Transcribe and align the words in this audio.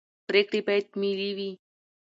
پرېکړې 0.27 0.59
باید 0.67 0.85
ملي 1.01 1.31
وي 1.37 1.51